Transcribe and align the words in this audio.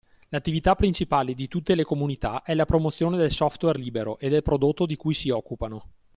L’attività 0.29 0.73
principale 0.73 1.35
di 1.35 1.47
tutte 1.47 1.75
le 1.75 1.83
comunità 1.83 2.41
è 2.41 2.55
la 2.55 2.65
promozione 2.65 3.17
del 3.17 3.29
software 3.31 3.77
libero 3.77 4.17
e 4.17 4.29
del 4.29 4.41
prodotto 4.41 4.87
di 4.87 4.95
cui 4.95 5.13
si 5.13 5.29
occupano. 5.29 5.91